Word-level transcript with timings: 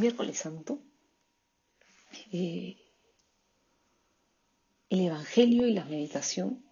miércoles 0.00 0.38
santo, 0.38 0.78
eh, 2.32 2.76
el 4.88 5.00
Evangelio 5.00 5.66
y 5.68 5.72
la 5.72 5.84
meditación 5.84 6.64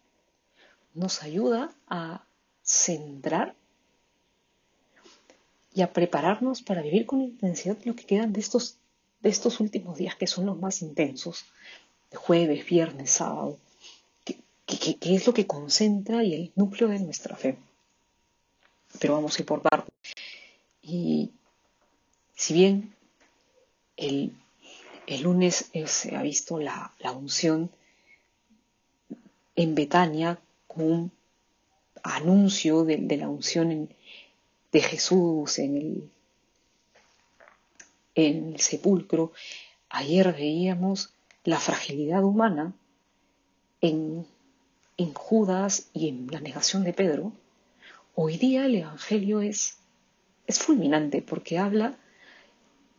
nos 0.94 1.22
ayuda 1.22 1.72
a 1.86 2.24
centrar 2.62 3.54
y 5.72 5.82
a 5.82 5.92
prepararnos 5.92 6.62
para 6.62 6.82
vivir 6.82 7.06
con 7.06 7.20
intensidad 7.20 7.78
lo 7.84 7.94
que 7.94 8.04
quedan 8.04 8.32
de 8.32 8.40
estos, 8.40 8.78
de 9.20 9.28
estos 9.28 9.60
últimos 9.60 9.96
días 9.96 10.16
que 10.16 10.26
son 10.26 10.46
los 10.46 10.58
más 10.58 10.82
intensos, 10.82 11.44
jueves, 12.12 12.66
viernes, 12.66 13.10
sábado, 13.10 13.58
que, 14.24 14.38
es 15.00 15.26
lo 15.26 15.32
que 15.32 15.46
concentra 15.46 16.24
y 16.24 16.34
el 16.34 16.52
núcleo 16.56 16.88
de 16.88 16.98
nuestra 16.98 17.36
fe. 17.36 17.56
Pero 18.98 19.14
vamos 19.14 19.38
a 19.38 19.42
ir 19.42 19.46
por 19.46 19.62
partes. 19.62 19.94
Y 20.82 21.30
si 22.34 22.54
bien 22.54 22.94
el, 23.98 24.32
lunes 25.22 25.70
se 25.86 26.16
ha 26.16 26.22
visto 26.22 26.58
la, 26.58 26.92
unción 27.14 27.70
en 29.56 29.74
Betania 29.74 30.38
como 30.66 30.86
un 30.86 31.12
anuncio 32.02 32.84
de, 32.84 33.16
la 33.16 33.28
unción 33.28 33.88
de 34.72 34.80
Jesús 34.80 35.58
en 35.58 35.76
el, 35.76 36.10
en 38.14 38.52
el 38.54 38.60
sepulcro, 38.60 39.32
ayer 39.90 40.32
veíamos 40.32 41.12
la 41.44 41.58
fragilidad 41.58 42.22
humana 42.22 42.72
en, 43.80 44.26
en 44.96 45.14
Judas 45.14 45.88
y 45.92 46.08
en 46.08 46.28
la 46.30 46.40
negación 46.40 46.84
de 46.84 46.92
Pedro. 46.92 47.32
Hoy 48.14 48.36
día 48.36 48.66
el 48.66 48.76
Evangelio 48.76 49.40
es, 49.40 49.78
es 50.46 50.58
fulminante 50.58 51.22
porque 51.22 51.58
habla 51.58 51.98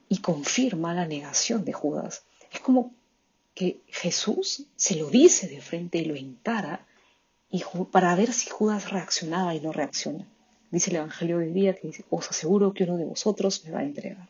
y 0.10 0.18
confirma 0.18 0.94
la 0.94 1.06
negación 1.06 1.64
de 1.64 1.72
Judas. 1.74 2.24
Es 2.52 2.60
como 2.60 2.92
que 3.54 3.80
Jesús 3.88 4.66
se 4.76 4.96
lo 4.96 5.10
dice 5.10 5.48
de 5.48 5.62
frente 5.62 6.00
y 6.00 6.06
lo 6.06 6.16
encara 6.16 6.86
y 7.52 7.64
para 7.92 8.16
ver 8.16 8.34
si 8.34 8.50
Judas 8.50 8.92
reaccionaba 8.92 9.56
y 9.56 9.62
no 9.62 9.72
reacciona. 9.72 10.26
Dice 10.72 10.92
el 10.92 10.98
Evangelio 10.98 11.38
de 11.38 11.48
hoy 11.48 11.54
día 11.54 11.76
que 11.76 11.88
dice, 11.88 12.06
os 12.10 12.30
aseguro 12.30 12.74
que 12.74 12.84
uno 12.84 12.98
de 12.98 13.06
vosotros 13.06 13.64
me 13.66 13.72
va 13.72 13.80
a 13.80 13.84
entregar. 13.84 14.30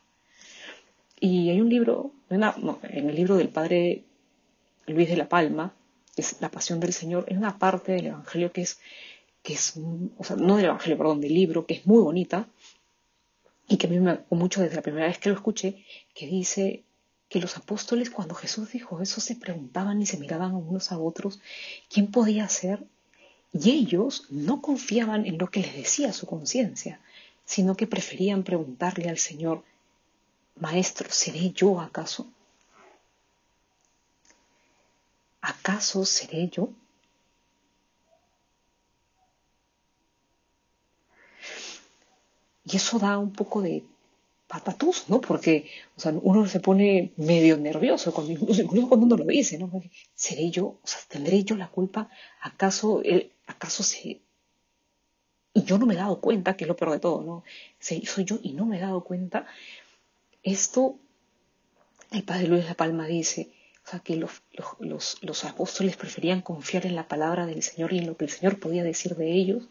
Y 1.20 1.50
hay 1.50 1.60
un 1.60 1.70
libro, 1.70 2.12
en 2.30 3.10
el 3.10 3.16
libro 3.16 3.36
del 3.36 3.50
padre 3.50 4.04
Luis 4.88 5.10
de 5.10 5.18
la 5.18 5.28
Palma, 5.28 5.74
es 6.16 6.38
La 6.42 6.50
Pasión 6.50 6.80
del 6.80 6.94
Señor, 6.94 7.26
es 7.28 7.38
una 7.38 7.58
parte 7.58 7.92
del 7.92 8.08
Evangelio 8.08 8.52
que 8.52 8.62
es, 8.62 8.80
que 9.44 9.54
es, 9.54 9.74
o 10.18 10.24
sea, 10.24 10.36
no 10.38 10.56
del 10.56 10.66
Evangelio, 10.66 10.98
perdón, 10.98 11.22
del 11.22 11.34
libro, 11.34 11.66
que 11.66 11.76
es 11.76 11.86
muy 11.86 12.02
bonita, 12.02 12.48
y 13.70 13.78
que 13.78 13.88
a 13.88 13.90
mí 13.90 14.00
me 14.00 14.20
mucho 14.32 14.62
desde 14.62 14.76
la 14.76 14.82
primera 14.82 15.08
vez 15.08 15.20
que 15.20 15.30
lo 15.30 15.36
escuché, 15.36 15.86
que 16.16 16.26
dice 16.26 16.84
que 17.30 17.40
los 17.40 17.56
apóstoles 17.56 18.10
cuando 18.10 18.34
Jesús 18.34 18.72
dijo 18.72 19.00
eso 19.00 19.22
se 19.22 19.36
preguntaban 19.36 20.02
y 20.02 20.08
se 20.08 20.18
miraban 20.18 20.56
unos 20.56 20.92
a 20.92 20.98
otros 20.98 21.40
quién 21.88 22.08
podía 22.08 22.50
ser 22.50 22.84
y 23.54 23.70
ellos 23.70 24.26
no 24.30 24.62
confiaban 24.62 25.26
en 25.28 25.38
lo 25.38 25.50
que 25.52 25.62
les 25.62 25.76
decía 25.76 26.12
su 26.14 26.26
conciencia, 26.26 27.00
sino 27.46 27.76
que 27.76 27.88
preferían 27.88 28.44
preguntarle 28.44 29.10
al 29.10 29.18
Señor, 29.18 29.64
Maestro, 30.56 31.10
¿seré 31.12 31.52
yo 31.52 31.80
acaso? 31.80 32.28
¿Acaso 35.42 36.06
seré 36.06 36.50
yo? 36.50 36.70
Y 42.72 42.76
eso 42.76 43.00
da 43.00 43.18
un 43.18 43.32
poco 43.32 43.62
de 43.62 43.84
patatús, 44.48 45.06
¿no? 45.10 45.22
Porque 45.22 45.70
o 45.96 46.00
sea, 46.00 46.12
uno 46.12 46.48
se 46.48 46.60
pone 46.60 47.14
medio 47.18 47.58
nervioso, 47.58 48.14
cuando, 48.14 48.34
incluso, 48.34 48.68
cuando 48.88 49.06
uno 49.06 49.18
lo 49.18 49.26
dice, 49.26 49.58
¿no? 49.58 49.72
¿Seré 50.16 50.50
yo? 50.50 50.66
O 50.66 50.82
sea, 50.84 51.00
¿tendré 51.08 51.44
yo 51.44 51.56
la 51.56 51.70
culpa? 51.70 52.10
¿Acaso 52.42 53.02
el, 53.04 53.32
¿acaso 53.48 53.84
se... 53.84 54.22
Y 55.54 55.64
yo 55.64 55.78
no 55.78 55.86
me 55.86 55.94
he 55.94 55.98
dado 55.98 56.20
cuenta, 56.20 56.56
que 56.56 56.64
es 56.64 56.68
lo 56.68 56.76
peor 56.76 56.92
de 56.92 57.00
todo, 57.00 57.24
¿no? 57.24 57.44
Soy 57.80 58.26
yo 58.26 58.40
y 58.42 58.54
no 58.54 58.66
me 58.66 58.78
he 58.78 58.82
dado 58.82 59.04
cuenta. 59.04 59.46
Esto, 60.44 60.96
el 62.12 62.24
padre 62.24 62.48
Luis 62.48 62.66
La 62.66 62.76
Palma 62.76 63.08
dice, 63.08 63.52
o 63.86 63.90
sea, 63.90 64.00
que 64.00 64.16
los, 64.16 64.44
los, 65.22 65.46
apóstoles 65.46 65.98
preferían 65.98 66.42
confiar 66.42 66.86
en 66.86 66.96
la 66.96 67.08
palabra 67.08 67.46
del 67.46 67.64
Señor 67.64 67.94
y 67.94 68.00
en 68.00 68.08
lo 68.08 68.18
que 68.18 68.26
el 68.26 68.32
Señor 68.32 68.60
podía 68.60 68.84
decir 68.84 69.16
de 69.16 69.34
ellos, 69.34 69.64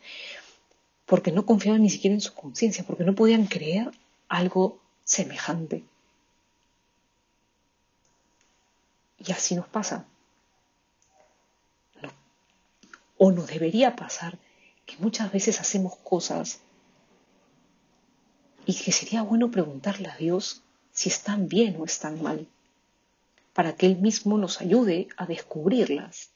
porque 1.08 1.32
no 1.32 1.46
confiaban 1.46 1.82
ni 1.82 1.88
siquiera 1.88 2.14
en 2.14 2.20
su 2.20 2.34
conciencia, 2.34 2.84
porque 2.86 3.02
no 3.02 3.14
podían 3.14 3.46
creer 3.46 3.90
algo 4.28 4.78
semejante. 5.04 5.82
Y 9.18 9.32
así 9.32 9.56
nos 9.56 9.66
pasa. 9.66 10.06
o 13.20 13.32
nos 13.32 13.48
debería 13.48 13.96
pasar 13.96 14.38
que 14.86 14.96
muchas 14.98 15.32
veces 15.32 15.58
hacemos 15.60 15.96
cosas 15.96 16.60
y 18.64 18.74
que 18.74 18.92
sería 18.92 19.22
bueno 19.22 19.50
preguntarle 19.50 20.08
a 20.08 20.16
Dios 20.16 20.62
si 20.92 21.08
están 21.08 21.48
bien 21.48 21.74
o 21.80 21.84
están 21.84 22.22
mal, 22.22 22.46
para 23.54 23.74
que 23.74 23.86
Él 23.86 23.96
mismo 23.96 24.38
nos 24.38 24.60
ayude 24.60 25.08
a 25.16 25.26
descubrirlas 25.26 26.30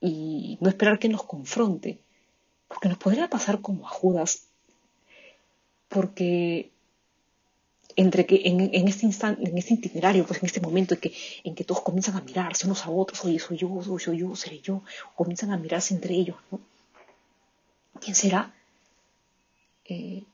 y 0.00 0.58
no 0.60 0.68
esperar 0.68 0.98
que 0.98 1.08
nos 1.08 1.24
confronte, 1.24 1.98
porque 2.68 2.88
nos 2.88 2.98
podría 2.98 3.28
pasar 3.28 3.60
como 3.60 3.86
a 3.86 3.90
Judas, 3.90 4.48
porque 5.88 6.70
entre 7.96 8.26
que 8.26 8.42
en, 8.44 8.88
este 8.88 9.06
instante, 9.06 9.48
en 9.48 9.56
este 9.56 9.74
itinerario, 9.74 10.26
pues 10.26 10.40
en 10.40 10.46
este 10.46 10.60
momento 10.60 10.94
en 10.94 11.00
que, 11.00 11.14
en 11.44 11.54
que 11.54 11.64
todos 11.64 11.80
comienzan 11.80 12.16
a 12.16 12.20
mirarse 12.20 12.66
unos 12.66 12.84
a 12.84 12.90
otros, 12.90 13.24
oye, 13.24 13.38
soy 13.38 13.56
yo, 13.56 13.68
soy 13.82 13.98
yo, 13.98 14.12
yo, 14.12 14.36
seré 14.36 14.60
yo, 14.60 14.82
comienzan 15.14 15.50
a 15.50 15.56
mirarse 15.56 15.94
entre 15.94 16.14
ellos, 16.14 16.36
¿no? 16.50 16.60
¿Quién 17.98 18.14
será? 18.14 18.54
Eh, 19.86 20.24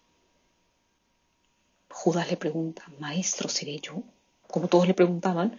Judas 1.89 2.29
le 2.31 2.37
pregunta, 2.37 2.83
maestro, 2.99 3.49
¿seré 3.49 3.79
yo? 3.79 4.03
Como 4.49 4.67
todos 4.67 4.89
le 4.89 4.95
preguntaban, 4.95 5.57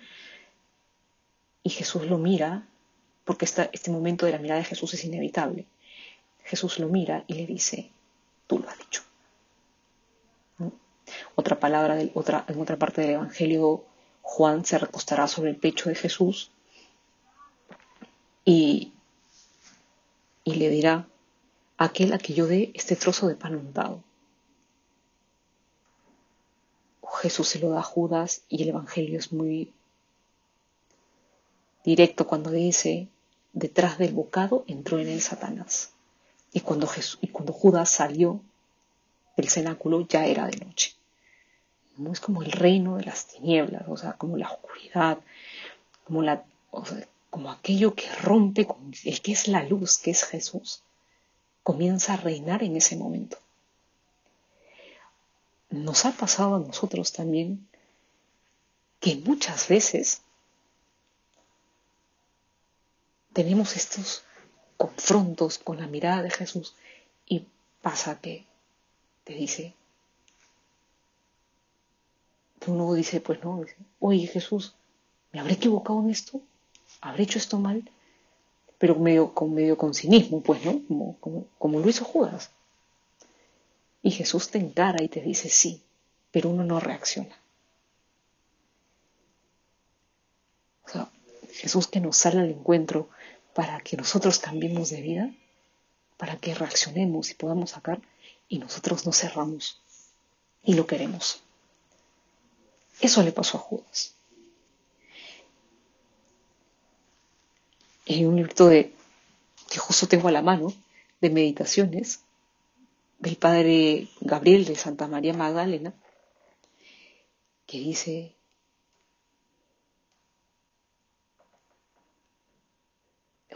y 1.63 1.69
Jesús 1.69 2.06
lo 2.06 2.18
mira, 2.18 2.68
porque 3.24 3.46
este 3.46 3.92
momento 3.92 4.25
de 4.25 4.34
la 4.34 4.38
mirada 4.38 4.60
de 4.60 4.66
Jesús 4.66 4.94
es 4.94 5.04
inevitable. 5.06 5.66
Jesús 6.44 6.80
lo 6.80 6.90
mira 6.90 7.24
y 7.28 7.36
le 7.36 7.46
dice, 7.46 7.90
tú 8.48 8.60
lo 8.60 8.70
has 8.70 8.78
dicho 8.78 9.04
otra 11.36 11.60
palabra, 11.60 11.98
otra, 12.14 12.46
en 12.48 12.62
otra 12.62 12.78
parte 12.78 13.02
del 13.02 13.12
Evangelio, 13.12 13.86
Juan 14.22 14.66
se 14.66 14.78
recostará 14.78 15.28
sobre 15.28 15.50
el 15.50 15.58
pecho 15.58 15.90
de 15.90 15.96
Jesús 15.96 16.52
y, 18.46 18.94
y 20.44 20.56
le 20.56 20.70
dirá, 20.70 21.08
aquel 21.78 22.14
a 22.14 22.18
que 22.18 22.34
yo 22.34 22.48
dé 22.48 22.72
este 22.74 22.96
trozo 22.96 23.28
de 23.28 23.36
pan 23.36 23.56
untado. 23.56 24.04
Jesús 27.22 27.48
se 27.48 27.60
lo 27.60 27.70
da 27.70 27.80
a 27.80 27.84
Judas 27.84 28.44
y 28.50 28.64
el 28.64 28.70
Evangelio 28.70 29.18
es 29.18 29.31
muy 29.31 29.72
directo 31.84 32.28
cuando 32.28 32.52
dice, 32.52 33.08
detrás 33.53 33.97
del 33.97 34.13
bocado 34.13 34.65
entró 34.67 35.00
en 35.00 35.07
él 35.07 35.21
Satanás. 35.21 35.91
Y 36.51 36.59
cuando, 36.59 36.88
Jesús, 36.88 37.19
y 37.21 37.27
cuando 37.27 37.53
Judas 37.53 37.89
salió 37.89 38.41
del 39.38 39.50
cenáculo 39.50 40.07
ya 40.07 40.25
era 40.25 40.47
de 40.47 40.57
noche 40.57 40.94
es 42.11 42.19
como 42.19 42.41
el 42.41 42.51
reino 42.51 42.97
de 42.97 43.03
las 43.03 43.27
tinieblas, 43.27 43.83
o 43.88 43.97
sea, 43.97 44.13
como 44.13 44.38
la 44.38 44.50
oscuridad, 44.50 45.19
como, 46.03 46.21
la, 46.21 46.44
como 47.29 47.51
aquello 47.51 47.94
que 47.94 48.09
rompe 48.21 48.67
el 49.05 49.21
que 49.21 49.31
es 49.31 49.47
la 49.47 49.63
luz, 49.63 49.97
que 49.97 50.11
es 50.11 50.23
Jesús, 50.23 50.81
comienza 51.61 52.13
a 52.13 52.17
reinar 52.17 52.63
en 52.63 52.75
ese 52.75 52.95
momento. 52.95 53.38
Nos 55.69 56.05
ha 56.05 56.11
pasado 56.11 56.55
a 56.55 56.59
nosotros 56.59 57.13
también 57.13 57.67
que 59.00 59.15
muchas 59.17 59.67
veces 59.67 60.21
tenemos 63.33 63.75
estos 63.75 64.24
confrontos 64.77 65.57
con 65.57 65.77
la 65.77 65.88
mirada 65.88 66.21
de 66.21 66.30
Jesús 66.30 66.75
y 67.27 67.47
pasa 67.81 68.19
que 68.19 68.45
te 69.24 69.33
dice, 69.33 69.74
uno 72.68 72.94
dice, 72.94 73.19
pues 73.19 73.44
no, 73.44 73.63
oye 74.00 74.27
Jesús, 74.27 74.74
¿me 75.31 75.39
habré 75.39 75.53
equivocado 75.53 76.00
en 76.01 76.09
esto? 76.09 76.41
¿Habré 77.01 77.24
hecho 77.24 77.39
esto 77.39 77.59
mal? 77.59 77.89
Pero 78.77 78.95
medio 78.95 79.33
con, 79.33 79.53
medio 79.53 79.77
con 79.77 79.94
cinismo, 79.94 80.41
pues, 80.41 80.63
¿no? 80.65 80.81
Como, 80.88 81.18
como, 81.19 81.47
como 81.57 81.79
lo 81.79 81.89
hizo 81.89 82.06
Judas. 82.06 82.51
Y 84.01 84.12
Jesús 84.12 84.50
te 84.50 84.57
encara 84.57 85.01
y 85.03 85.07
te 85.07 85.21
dice 85.21 85.50
sí, 85.50 85.81
pero 86.31 86.50
uno 86.50 86.63
no 86.63 86.79
reacciona. 86.79 87.36
O 90.86 90.89
sea, 90.89 91.09
Jesús 91.51 91.88
que 91.88 92.01
nos 92.01 92.18
sale 92.18 92.41
al 92.41 92.50
encuentro 92.50 93.09
para 93.53 93.79
que 93.81 93.97
nosotros 93.97 94.39
cambiemos 94.39 94.89
de 94.89 95.01
vida, 95.01 95.33
para 96.17 96.38
que 96.38 96.55
reaccionemos 96.55 97.31
y 97.31 97.35
podamos 97.35 97.71
sacar, 97.71 98.01
y 98.47 98.59
nosotros 98.59 99.05
no 99.05 99.13
cerramos 99.13 99.81
y 100.63 100.73
lo 100.73 100.88
queremos. 100.88 101.41
Eso 103.00 103.21
le 103.23 103.31
pasó 103.31 103.57
a 103.57 103.61
Judas. 103.61 104.15
En 108.05 108.27
un 108.27 108.35
libro 108.35 108.67
de, 108.67 108.94
que 109.69 109.79
justo 109.79 110.07
tengo 110.07 110.27
a 110.27 110.31
la 110.31 110.41
mano, 110.41 110.73
de 111.21 111.29
meditaciones, 111.29 112.21
del 113.19 113.38
padre 113.38 114.09
Gabriel 114.19 114.65
de 114.65 114.75
Santa 114.75 115.07
María 115.07 115.33
Magdalena, 115.33 115.94
que 117.65 117.79
dice, 117.79 118.35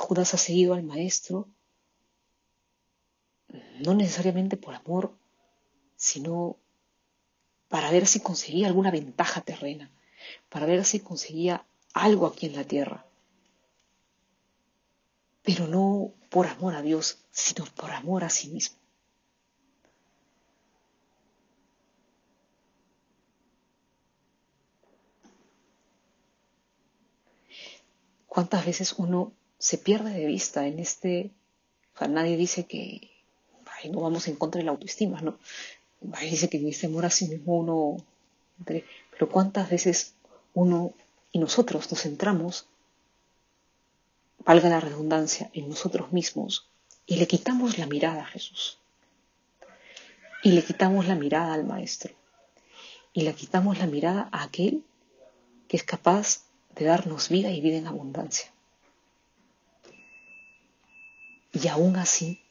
Judas 0.08 0.34
ha 0.34 0.38
seguido 0.38 0.74
al 0.74 0.84
maestro 0.84 1.50
no 3.86 3.94
necesariamente 3.94 4.56
por 4.56 4.74
amor, 4.74 5.12
sino 5.98 6.56
para 7.68 7.92
ver 7.92 8.08
si 8.08 8.22
conseguía 8.22 8.68
alguna 8.68 8.90
ventaja 8.90 9.42
terrena, 9.42 9.92
para 10.48 10.66
ver 10.66 10.86
si 10.86 11.02
conseguía 11.02 11.66
algo 11.94 12.26
aquí 12.26 12.46
en 12.46 12.56
la 12.56 12.64
tierra. 12.64 13.06
Pero 15.42 15.68
no 15.68 16.14
por 16.30 16.48
amor 16.48 16.76
a 16.76 16.82
Dios, 16.82 17.18
sino 17.30 17.66
por 17.66 17.92
amor 17.92 18.24
a 18.24 18.30
sí 18.30 18.48
mismo. 18.48 18.78
¿Cuántas 28.26 28.66
veces 28.66 28.94
uno 28.94 29.34
se 29.58 29.78
pierde 29.78 30.12
de 30.12 30.26
vista 30.26 30.68
en 30.68 30.80
este... 30.80 31.32
O 31.96 32.00
sea, 32.00 32.08
nadie 32.08 32.38
dice 32.38 32.66
que 32.66 33.10
no 33.92 34.02
vamos 34.02 34.28
en 34.28 34.36
contra 34.36 34.60
de 34.60 34.66
la 34.66 34.72
autoestima, 34.72 35.22
¿no? 35.22 35.38
dice 36.22 36.50
que 36.50 36.68
este 36.70 36.88
amor 36.88 37.06
a 37.06 37.10
sí 37.10 37.28
mismo 37.28 37.58
uno... 37.58 37.98
Pero 38.66 39.30
cuántas 39.30 39.70
veces 39.70 40.14
uno 40.54 40.94
y 41.32 41.40
nosotros 41.40 41.90
nos 41.92 42.02
centramos, 42.02 42.68
valga 44.40 44.70
la 44.70 44.80
redundancia, 44.80 45.52
en 45.54 45.70
nosotros 45.70 46.12
mismos 46.12 46.68
y 47.06 47.16
le 47.16 47.28
quitamos 47.28 47.78
la 47.78 47.86
mirada 47.86 48.24
a 48.24 48.26
Jesús. 48.26 48.80
Y 50.44 50.52
le 50.52 50.64
quitamos 50.64 51.08
la 51.08 51.16
mirada 51.16 51.54
al 51.54 51.66
Maestro. 51.66 52.14
Y 53.14 53.22
le 53.22 53.34
quitamos 53.34 53.80
la 53.80 53.88
mirada 53.88 54.30
a 54.32 54.44
aquel 54.44 54.84
que 55.68 55.78
es 55.78 55.84
capaz 55.84 56.44
de 56.76 56.86
darnos 56.86 57.30
vida 57.30 57.50
y 57.52 57.62
vida 57.62 57.78
en 57.78 57.88
abundancia. 57.88 58.52
Y 61.62 61.68
aún 61.70 61.96
así 61.96 62.42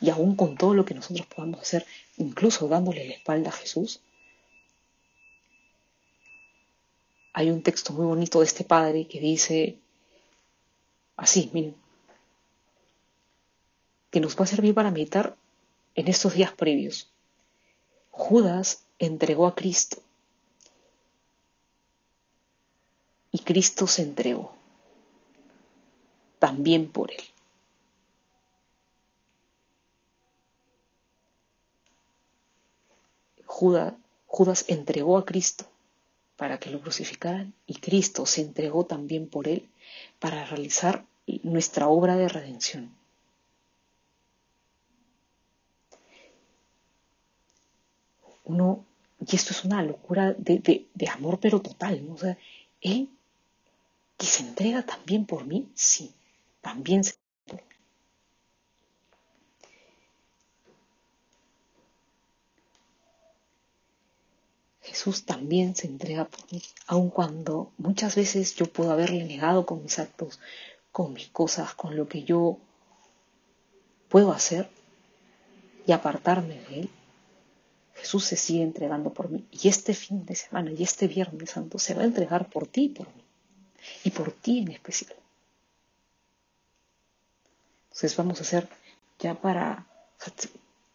y 0.00 0.10
aún 0.10 0.36
con 0.36 0.56
todo 0.56 0.74
lo 0.74 0.84
que 0.84 0.94
nosotros 0.94 1.26
podamos 1.26 1.60
hacer, 1.60 1.86
incluso 2.18 2.68
dándole 2.68 3.06
la 3.06 3.14
espalda 3.14 3.48
a 3.48 3.52
Jesús. 3.52 4.00
Hay 7.32 7.50
un 7.50 7.62
texto 7.62 7.92
muy 7.92 8.04
bonito 8.04 8.40
de 8.40 8.44
este 8.44 8.64
padre 8.64 9.06
que 9.06 9.18
dice 9.18 9.78
así, 11.16 11.50
miren, 11.52 11.74
que 14.10 14.20
nos 14.20 14.38
va 14.38 14.44
a 14.44 14.46
servir 14.46 14.74
para 14.74 14.90
meditar 14.90 15.36
en 15.94 16.08
estos 16.08 16.34
días 16.34 16.52
previos. 16.52 17.10
Judas 18.10 18.84
entregó 18.98 19.46
a 19.46 19.54
Cristo 19.54 20.02
y 23.32 23.38
Cristo 23.38 23.86
se 23.86 24.02
entregó 24.02 24.54
también 26.38 26.90
por 26.92 27.10
él. 27.10 27.33
Judas, 33.54 34.64
entregó 34.66 35.16
a 35.16 35.24
Cristo 35.24 35.64
para 36.36 36.58
que 36.58 36.70
lo 36.70 36.80
crucificaran 36.80 37.54
y 37.68 37.74
Cristo 37.74 38.26
se 38.26 38.40
entregó 38.40 38.84
también 38.84 39.28
por 39.28 39.46
él 39.46 39.70
para 40.18 40.44
realizar 40.44 41.04
nuestra 41.44 41.86
obra 41.86 42.16
de 42.16 42.28
redención. 42.28 42.90
Uno, 48.44 48.84
y 49.24 49.36
esto 49.36 49.52
es 49.52 49.64
una 49.64 49.82
locura 49.84 50.34
de, 50.36 50.86
amor 51.08 51.38
pero 51.38 51.62
total, 51.62 52.04
¿no? 52.04 52.14
O 52.14 52.18
sea, 52.18 52.36
él 52.80 53.08
que 54.18 54.26
se 54.26 54.42
entrega 54.42 54.84
también 54.84 55.26
por 55.26 55.46
mí, 55.46 55.68
sí, 55.74 56.12
también 56.60 57.04
se 57.04 57.14
Jesús 65.04 65.26
también 65.26 65.76
se 65.76 65.86
entrega 65.86 66.24
por 66.24 66.50
mí, 66.50 66.62
aun 66.86 67.10
cuando 67.10 67.70
muchas 67.76 68.14
veces 68.14 68.54
yo 68.54 68.64
puedo 68.64 68.90
haberle 68.90 69.22
negado 69.24 69.66
con 69.66 69.82
mis 69.82 69.98
actos, 69.98 70.40
con 70.92 71.12
mis 71.12 71.28
cosas, 71.28 71.74
con 71.74 71.94
lo 71.94 72.08
que 72.08 72.22
yo 72.22 72.56
puedo 74.08 74.32
hacer 74.32 74.70
y 75.86 75.92
apartarme 75.92 76.54
de 76.54 76.80
Él. 76.80 76.90
Jesús 77.96 78.24
se 78.24 78.36
sigue 78.36 78.62
entregando 78.62 79.12
por 79.12 79.28
mí. 79.28 79.44
Y 79.50 79.68
este 79.68 79.92
fin 79.92 80.24
de 80.24 80.36
semana 80.36 80.72
y 80.72 80.82
este 80.82 81.06
Viernes 81.06 81.50
Santo 81.50 81.78
se 81.78 81.92
va 81.92 82.00
a 82.00 82.06
entregar 82.06 82.48
por 82.48 82.66
ti 82.66 82.84
y 82.84 82.88
por 82.88 83.06
mí. 83.08 83.24
Y 84.04 84.10
por 84.10 84.32
ti 84.32 84.60
en 84.60 84.70
especial. 84.70 85.14
Entonces 87.88 88.16
vamos 88.16 88.38
a 88.38 88.42
hacer 88.44 88.70
ya 89.18 89.34
para... 89.34 89.86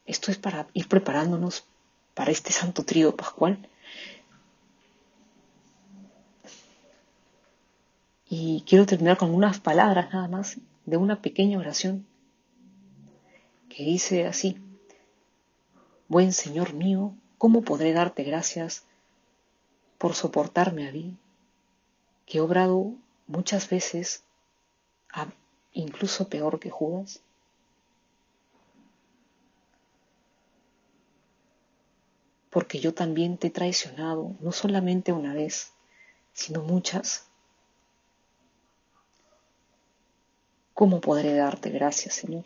Esto 0.08 0.32
es 0.32 0.40
para 0.40 0.68
ir 0.74 0.88
preparándonos 0.88 1.64
para 2.16 2.32
este 2.32 2.52
santo 2.52 2.84
trío 2.84 3.16
pascual 3.16 3.70
Y 8.32 8.64
quiero 8.68 8.86
terminar 8.86 9.18
con 9.18 9.34
unas 9.34 9.60
palabras 9.60 10.14
nada 10.14 10.28
más 10.28 10.60
de 10.86 10.98
una 10.98 11.20
pequeña 11.20 11.58
oración 11.58 12.06
que 13.70 13.84
dice 13.84 14.28
así, 14.28 14.62
Buen 16.08 16.32
Señor 16.32 16.74
mío, 16.74 17.16
¿cómo 17.40 17.64
podré 17.64 17.92
darte 17.92 18.22
gracias 18.24 18.86
por 19.98 20.14
soportarme 20.14 20.88
a 20.88 20.92
mí, 20.92 21.18
que 22.28 22.38
he 22.38 22.42
obrado 22.42 22.94
muchas 23.26 23.68
veces, 23.68 24.24
incluso 25.74 26.30
peor 26.30 26.60
que 26.60 26.70
Judas? 26.70 27.22
Porque 32.52 32.80
yo 32.80 32.94
también 32.94 33.40
te 33.40 33.48
he 33.48 33.52
traicionado, 33.52 34.36
no 34.40 34.52
solamente 34.52 35.14
una 35.14 35.34
vez, 35.34 35.74
sino 36.34 36.62
muchas 36.62 37.29
¿Cómo 40.80 41.02
podré 41.02 41.34
darte 41.34 41.72
gracias, 41.72 42.16
Señor? 42.16 42.46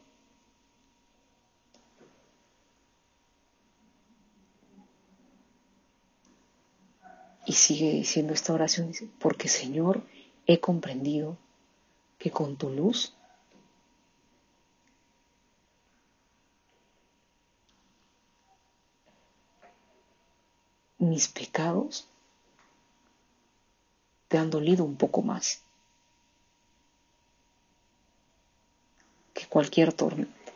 Y 7.46 7.54
sigue 7.54 7.92
diciendo 7.92 8.34
esta 8.34 8.54
oración, 8.54 8.88
dice, 8.88 9.08
porque 9.20 9.48
Señor, 9.48 10.02
he 10.48 10.60
comprendido 10.60 11.38
que 12.18 12.32
con 12.32 12.58
tu 12.58 12.72
luz 12.72 13.16
mis 20.98 21.28
pecados 21.28 22.08
te 24.28 24.40
han 24.40 24.50
dolido 24.50 24.84
un 24.84 24.96
poco 24.96 25.22
más. 25.22 25.62
Cualquier 29.54 29.94
tormenta. 29.94 30.52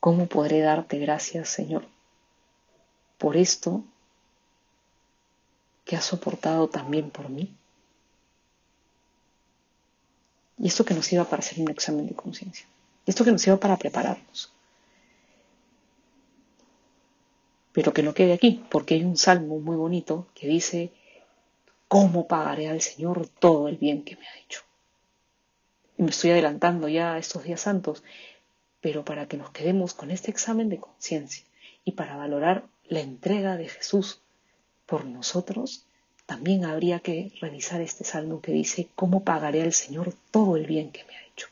¿Cómo 0.00 0.28
podré 0.28 0.60
darte 0.60 0.98
gracias, 0.98 1.50
Señor, 1.50 1.84
por 3.18 3.36
esto 3.36 3.84
que 5.84 5.94
has 5.94 6.06
soportado 6.06 6.68
también 6.68 7.10
por 7.10 7.28
mí? 7.28 7.54
Y 10.56 10.68
esto 10.68 10.86
que 10.86 10.94
nos 10.94 11.12
iba 11.12 11.24
para 11.24 11.40
hacer 11.40 11.60
un 11.60 11.70
examen 11.70 12.06
de 12.06 12.14
conciencia. 12.14 12.66
Y 13.04 13.10
esto 13.10 13.26
que 13.26 13.32
nos 13.32 13.46
iba 13.46 13.58
para 13.58 13.76
prepararnos. 13.76 14.50
Pero 17.72 17.92
que 17.92 18.02
no 18.02 18.14
quede 18.14 18.32
aquí, 18.32 18.64
porque 18.70 18.94
hay 18.94 19.04
un 19.04 19.18
salmo 19.18 19.58
muy 19.58 19.76
bonito 19.76 20.28
que 20.34 20.46
dice, 20.46 20.92
¿cómo 21.88 22.26
pagaré 22.26 22.70
al 22.70 22.80
Señor 22.80 23.28
todo 23.28 23.68
el 23.68 23.76
bien 23.76 24.02
que 24.02 24.16
me 24.16 24.26
ha 24.26 24.38
hecho? 24.38 24.62
Me 26.02 26.10
estoy 26.10 26.30
adelantando 26.30 26.88
ya 26.88 27.14
a 27.14 27.18
estos 27.18 27.44
días 27.44 27.60
santos, 27.60 28.02
pero 28.80 29.04
para 29.04 29.26
que 29.26 29.36
nos 29.36 29.50
quedemos 29.50 29.94
con 29.94 30.10
este 30.10 30.30
examen 30.30 30.68
de 30.68 30.78
conciencia 30.78 31.44
y 31.84 31.92
para 31.92 32.16
valorar 32.16 32.64
la 32.88 33.00
entrega 33.00 33.56
de 33.56 33.68
Jesús 33.68 34.20
por 34.86 35.04
nosotros, 35.04 35.86
también 36.26 36.64
habría 36.64 37.00
que 37.00 37.32
revisar 37.40 37.80
este 37.80 38.04
salmo 38.04 38.40
que 38.40 38.52
dice, 38.52 38.88
¿cómo 38.94 39.24
pagaré 39.24 39.62
al 39.62 39.72
Señor 39.72 40.14
todo 40.30 40.56
el 40.56 40.66
bien 40.66 40.90
que 40.90 41.04
me 41.04 41.16
ha 41.16 41.26
hecho? 41.26 41.48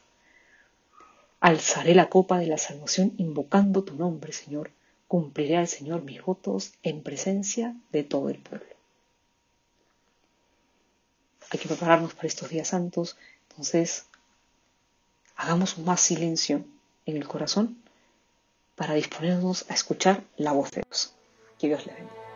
Alzaré 1.41 1.95
la 1.95 2.09
copa 2.09 2.39
de 2.39 2.47
la 2.47 2.59
salvación 2.59 3.15
invocando 3.17 3.85
tu 3.85 3.95
nombre, 3.95 4.33
Señor, 4.33 4.71
cumpliré 5.09 5.57
al 5.57 5.69
Señor 5.69 6.03
mis 6.03 6.23
votos 6.23 6.73
en 6.83 7.03
presencia 7.03 7.75
de 7.93 8.05
todo 8.05 8.31
el 8.31 8.39
pueblo. 8.39 8.67
Hay 11.51 11.59
que 11.59 11.69
prepararnos 11.69 12.15
para 12.15 12.29
estos 12.29 12.49
días 12.49 12.69
santos, 12.69 13.17
entonces 13.49 14.07
hagamos 15.41 15.79
más 15.79 16.03
silencio 16.03 16.65
en 17.07 17.17
el 17.17 17.27
corazón 17.27 17.79
para 18.77 18.93
disponernos 18.93 19.65
a 19.71 19.75
escuchar 19.75 20.23
la 20.37 20.53
voz 20.53 20.71
de 20.73 20.83
Dios. 20.83 21.15
Que 21.59 21.69
Dios 21.69 21.87
le 21.87 21.95
bendiga. 21.95 22.30